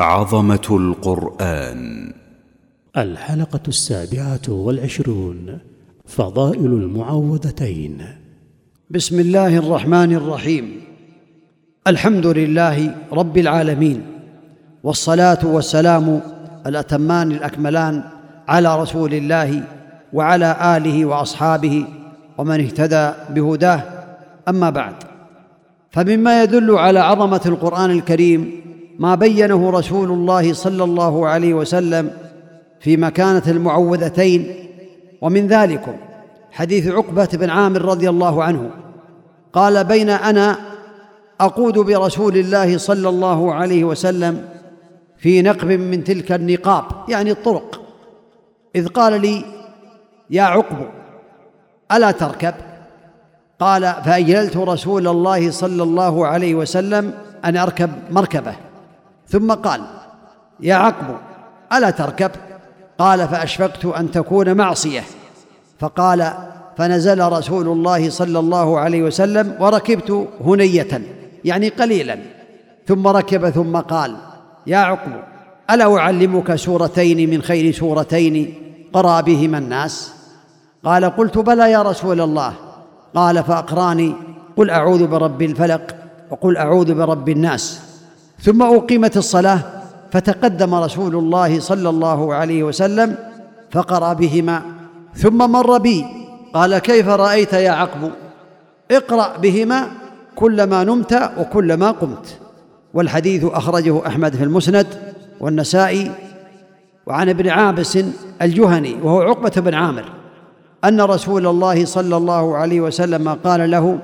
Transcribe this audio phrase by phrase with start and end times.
[0.00, 2.12] عظمة القرآن.
[2.96, 5.58] الحلقة السابعة والعشرون
[6.06, 8.02] فضائل المعوذتين.
[8.90, 10.80] بسم الله الرحمن الرحيم.
[11.86, 14.02] الحمد لله رب العالمين
[14.84, 16.20] والصلاة والسلام
[16.66, 18.02] الأتمان الأكملان
[18.48, 19.62] على رسول الله
[20.12, 21.84] وعلى آله وأصحابه
[22.38, 23.82] ومن اهتدى بهداه.
[24.48, 24.94] أما بعد
[25.90, 28.59] فمما يدل على عظمة القرآن الكريم
[29.00, 32.10] ما بينه رسول الله صلى الله عليه وسلم
[32.80, 34.54] في مكانة المعوذتين
[35.20, 35.92] ومن ذلكم
[36.50, 38.70] حديث عقبة بن عامر رضي الله عنه
[39.52, 40.56] قال بين أنا
[41.40, 44.48] أقود برسول الله صلى الله عليه وسلم
[45.18, 47.80] في نقب من تلك النقاب يعني الطرق.
[48.76, 49.44] إذ قال لي
[50.30, 50.88] يا عقب
[51.92, 52.54] ألا تركب؟
[53.60, 57.12] قال فأجللت رسول الله صلى الله عليه وسلم
[57.44, 58.69] أن أركب مركبة.
[59.30, 59.80] ثم قال
[60.60, 61.16] يا عقب
[61.72, 62.30] ألا تركب؟
[62.98, 65.04] قال فأشفقت أن تكون معصية.
[65.78, 66.32] فقال
[66.78, 71.02] فنزل رسول الله صلى الله عليه وسلم وركبت هنية
[71.44, 72.18] يعني قليلا.
[72.86, 74.16] ثم ركب ثم قال
[74.66, 75.12] يا عقب
[75.70, 78.54] ألا أعلمك سورتين من خير سورتين؟
[78.92, 80.12] قرأ بهما الناس.
[80.84, 82.54] قال قلت بلى يا رسول الله.
[83.14, 84.14] قال فأقرأني
[84.56, 85.96] قل أعوذ برب الفلق
[86.30, 87.89] وقل أعوذ برب الناس.
[88.42, 89.60] ثم أقيمت الصلاة
[90.12, 93.16] فتقدم رسول الله صلى الله عليه وسلم
[93.70, 94.62] فقرأ بهما.
[95.14, 96.04] ثم مر بي
[96.54, 98.10] قال كيف رأيت يا عقب؟
[98.90, 99.86] اقرأ بهما
[100.36, 102.38] كلما نمت وكلما قمت.
[102.94, 104.86] والحديث أخرجه أحمد في المسند
[105.40, 106.10] والنسائي
[107.06, 107.98] وعن ابن عابس
[108.42, 110.04] الجهني وهو عقبة بن عامر
[110.84, 113.98] أن رسول الله صلى الله عليه وسلم قال له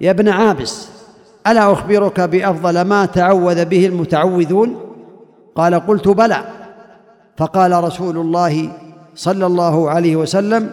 [0.00, 0.88] يا ابن عابس
[1.46, 4.80] ألا أخبرك بأفضل ما تعوذ به المتعوذون؟
[5.54, 6.44] قال قلت بلى.
[7.36, 8.68] فقال رسول الله
[9.14, 10.70] صلى الله عليه وسلم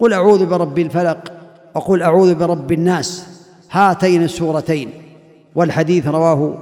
[0.00, 1.32] قل أعوذ برب الفلق
[1.74, 3.26] وقل أعوذ برب الناس.
[3.70, 4.90] هاتين السورتين.
[5.54, 6.58] والحديث رواه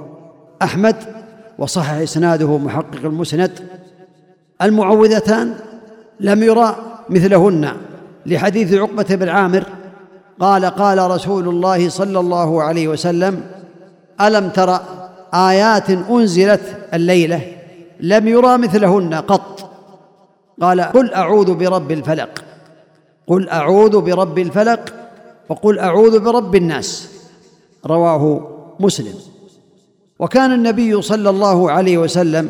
[0.61, 0.95] أحمد
[1.57, 3.51] وصحح إسناده محقق المسند.
[4.61, 5.55] المعوذتان
[6.19, 6.75] لم يرى
[7.09, 7.71] مثلهن.
[8.25, 9.63] لحديث عقبة بن عامر
[10.39, 13.43] قال قال رسول الله صلى الله عليه وسلم
[14.21, 14.79] ألم تر
[15.33, 16.61] آيات أنزلت
[16.93, 17.41] الليلة؟
[17.99, 19.69] لم يرى مثلهن قط.
[20.61, 22.43] قال قل أعوذ برب الفلق.
[23.27, 24.93] قل أعوذ برب الفلق
[25.49, 27.09] وقل أعوذ برب الناس.
[27.85, 28.47] رواه
[28.79, 29.15] مسلم.
[30.19, 32.49] وكان النبي صلى الله عليه وسلم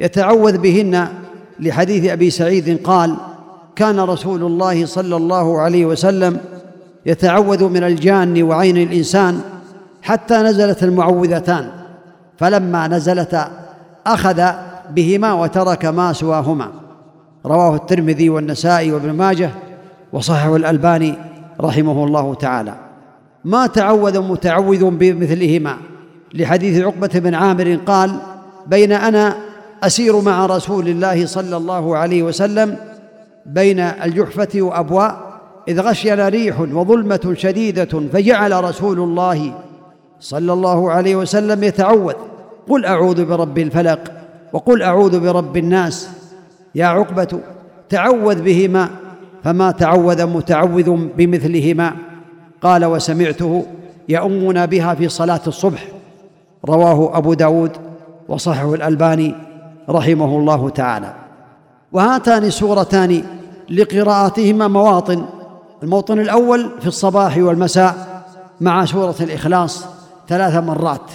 [0.00, 1.08] يتعوذ بهن
[1.60, 3.16] لحديث أبي سعيد قال
[3.76, 6.40] كان رسول الله صلى الله عليه وسلم
[7.06, 9.40] يتعوذ من الجان وعين الإنسان
[10.02, 11.70] حتى نزلت المعوذتان
[12.38, 13.50] فلما نزلتا
[14.06, 14.42] أخذ
[14.90, 16.68] بهما وترك ما سواهما.
[17.46, 19.50] رواه الترمذي والنسائي وابن ماجه
[20.12, 21.14] وصححه الألباني
[21.60, 22.74] رحمه الله تعالى.
[23.44, 25.76] ما تعوذ متعوذ بمثلهما.
[26.34, 28.16] لحديث عقبة بن عامر قال
[28.66, 29.36] بين أنا
[29.82, 32.76] أسير مع رسول الله صلى الله عليه وسلم
[33.46, 35.25] بين الجحفة وأبواء
[35.68, 39.54] إذ غشينا ريح وظلمة شديدة فجعل رسول الله
[40.20, 42.14] صلى الله عليه وسلم يتعوذ.
[42.68, 44.12] قل أعوذ برب الفلق
[44.52, 46.08] وقل أعوذ برب الناس.
[46.74, 47.40] يا عقبة
[47.88, 48.88] تعوذ بهما
[49.44, 51.92] فما تعوذ متعوذ بمثلهما.
[52.62, 53.66] قال وسمعته
[54.08, 55.88] يؤمنا بها في صلاة الصبح.
[56.64, 57.70] رواه أبو داود
[58.28, 59.34] وصححه الألباني
[59.88, 61.14] رحمه الله تعالى.
[61.92, 63.22] وهاتان سورتان
[63.70, 65.24] لقراءتهما مواطن
[65.86, 68.22] الموطن الأول في الصباح والمساء
[68.60, 69.84] مع سورة الإخلاص
[70.28, 71.10] ثلاث مرات.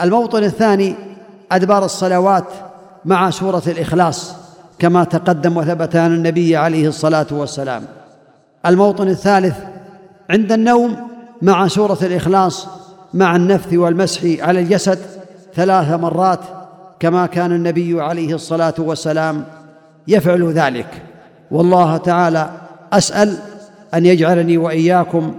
[0.00, 0.94] الموطن الثاني
[1.52, 2.44] أدبار الصلوات
[3.04, 4.34] مع سورة الإخلاص
[4.78, 7.84] كما تقدم وثبت عن النبي عليه الصلاة والسلام.
[8.66, 9.56] الموطن الثالث
[10.30, 10.96] عند النوم
[11.42, 12.68] مع سورة الإخلاص
[13.14, 14.98] مع النفث والمسح على الجسد
[15.54, 16.40] ثلاث مرات
[17.00, 19.44] كما كان النبي عليه الصلاة والسلام
[20.08, 21.02] يفعل ذلك.
[21.50, 22.50] والله تعالى
[22.92, 23.38] أسأل
[23.94, 25.34] أن يجعلني وإياكم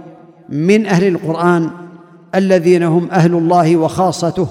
[0.48, 1.70] من أهل القرآن
[2.34, 4.48] الذين هم أهل الله وخاصته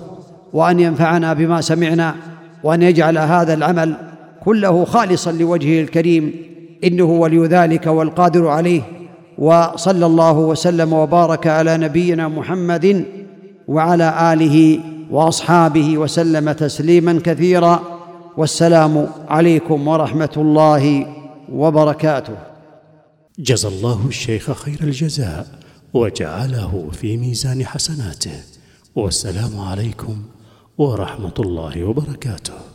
[0.53, 2.15] وأن ينفعنا بما سمعنا
[2.63, 3.95] وأن يجعل هذا العمل
[4.45, 6.33] كله خالصا لوجهه الكريم
[6.83, 8.81] إنه ولي ذلك والقادر عليه.
[9.37, 13.05] وصلى الله وسلم وبارك على نبينا محمد
[13.67, 14.79] وعلى آله
[15.11, 17.79] وأصحابه وسلم تسليما كثيرا.
[18.37, 21.05] والسلام عليكم ورحمة الله
[21.53, 22.52] وبركاته.
[23.39, 25.59] جزى الله الشيخ خير الجزاء
[25.93, 28.43] وجعله في ميزان حسناته.
[28.95, 30.23] والسلام عليكم
[30.77, 32.72] ورحمة الله وبركاته.